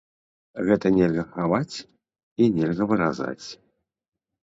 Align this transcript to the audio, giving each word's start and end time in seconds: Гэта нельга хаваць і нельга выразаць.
Гэта 0.69 0.91
нельга 0.95 1.27
хаваць 1.35 1.75
і 2.41 2.51
нельга 2.59 2.83
выразаць. 2.93 3.47